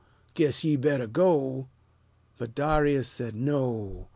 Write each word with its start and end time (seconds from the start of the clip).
Guess 0.33 0.63
ye 0.63 0.75
better 0.77 1.05
go." 1.05 1.67
But 2.39 2.55
Darius 2.55 3.07
said, 3.07 3.35
"No! 3.35 4.07